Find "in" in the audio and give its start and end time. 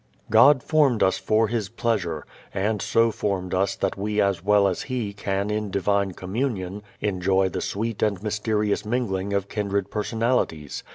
5.51-5.69